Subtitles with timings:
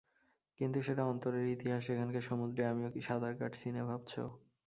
[0.59, 4.13] কিন্তু সেটা অন্তরের ইতিহাস, সেখানকার সমুদ্রে আমিও কি সাঁতার কাটছি নে ভাবছ।